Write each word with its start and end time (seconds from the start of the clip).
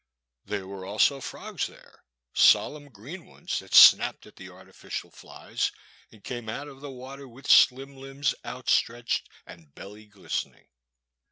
There 0.45 0.65
were 0.65 0.83
also 0.83 1.21
frogs 1.21 1.67
there, 1.67 2.03
solemn 2.33 2.89
green 2.89 3.27
ones 3.27 3.59
that 3.59 3.75
snapped 3.75 4.25
at 4.25 4.35
the 4.35 4.49
artificial 4.49 5.11
flies 5.11 5.71
and 6.11 6.23
came 6.23 6.49
out 6.49 6.67
of 6.67 6.81
the 6.81 6.89
water 6.89 7.27
with 7.27 7.45
slim 7.47 7.95
limbs 7.95 8.33
outstretched 8.43 9.29
and 9.45 9.75
belly 9.75 10.07
glistening. 10.07 10.69